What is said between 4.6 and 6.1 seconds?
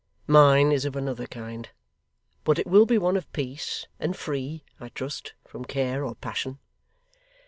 I trust, from care